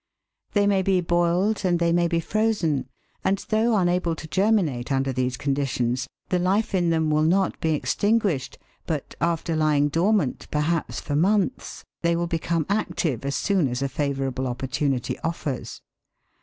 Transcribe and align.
They 0.53 0.65
may 0.65 0.81
be 0.81 0.99
boiled 0.99 1.63
and 1.63 1.77
they 1.77 1.93
may 1.93 2.07
be 2.07 2.19
frozen, 2.19 2.89
and 3.23 3.37
though 3.49 3.77
unable 3.77 4.15
to 4.15 4.27
germinate 4.27 4.91
under 4.91 5.13
these 5.13 5.37
conditions, 5.37 6.07
the 6.29 6.39
life 6.39 6.73
in 6.73 6.89
them 6.89 7.11
will 7.11 7.21
not 7.21 7.59
be 7.61 7.75
extinguished, 7.75 8.57
but, 8.87 9.13
after 9.21 9.55
lying 9.55 9.89
dormant, 9.89 10.47
perhaps 10.49 10.99
for 11.01 11.15
months, 11.15 11.85
they 12.01 12.15
will 12.15 12.25
become 12.25 12.65
active 12.67 13.23
as 13.25 13.35
soon 13.35 13.67
as 13.67 13.83
a 13.83 13.87
favourable 13.87 14.47
opportunity 14.47 15.19
offers. 15.19 15.83